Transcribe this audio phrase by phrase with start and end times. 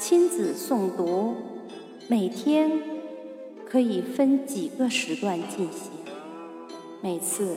[0.00, 1.36] 亲子诵读，
[2.08, 2.70] 每天
[3.66, 5.90] 可以分几个时段进行，
[7.02, 7.54] 每次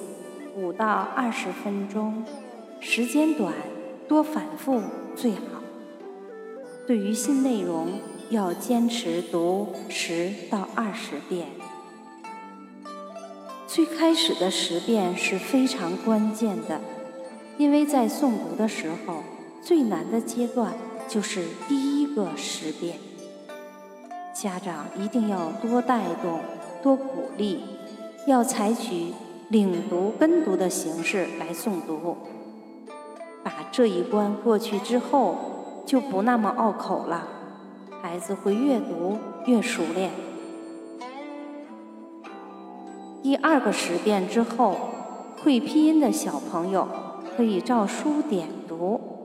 [0.54, 2.26] 五到二十分钟，
[2.82, 3.54] 时间短
[4.10, 4.82] 多反复
[5.16, 5.64] 最好。
[6.86, 7.88] 对于新内容，
[8.29, 11.48] 要坚持读十到二十遍。
[13.66, 16.82] 最开始的十遍是非常关键的，
[17.57, 19.23] 因为在诵读的时候，
[19.62, 20.73] 最难的阶段
[21.07, 22.97] 就是第一个十遍。
[24.33, 26.39] 家长一定要多带动、
[26.82, 27.60] 多鼓励，
[28.28, 29.14] 要采取
[29.50, 32.17] 领读跟读的形式来诵读。
[33.44, 35.36] 把这一关过去之后，
[35.86, 37.28] 就不那么拗口了。
[38.02, 40.11] 孩子会越读越熟练。
[43.22, 44.75] 第二个十遍之后，
[45.41, 46.88] 会拼音的小朋友
[47.38, 49.22] 可以照书点读，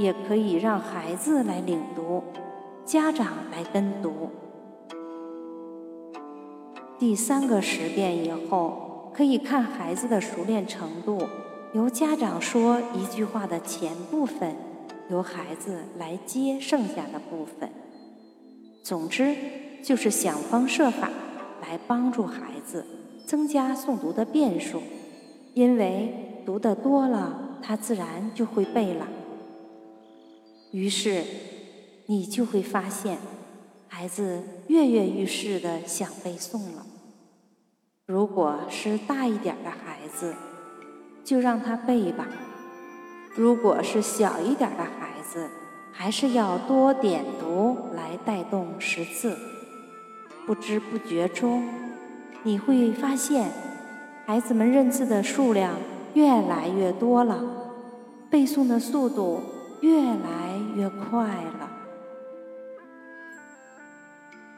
[0.00, 2.22] 也可以让孩子来领读，
[2.86, 4.30] 家长来跟读。
[6.98, 11.20] 第三个十遍以后，可以看孩子的熟练程度，
[11.74, 14.56] 由家长说一句话的前部分，
[15.10, 17.68] 由孩子来接剩下的部分。
[18.82, 19.36] 总之，
[19.84, 21.10] 就是想方设法
[21.60, 22.86] 来帮助孩子
[23.26, 24.80] 增加诵读的遍数，
[25.52, 29.06] 因为读得多了，他自然就会背了。
[30.72, 31.24] 于是，
[32.06, 33.18] 你就会发现，
[33.88, 36.86] 孩子跃跃欲试的想背诵了。
[38.06, 40.34] 如果是大一点的孩子，
[41.24, 42.26] 就让他背吧；
[43.34, 45.50] 如果是小一点的孩子，
[45.92, 49.36] 还是要多点读来带动识字，
[50.46, 51.68] 不知不觉中，
[52.44, 53.50] 你会发现，
[54.24, 55.74] 孩子们认字的数量
[56.14, 57.44] 越来越多了，
[58.30, 59.40] 背诵的速度
[59.80, 61.26] 越来越快
[61.58, 61.69] 了。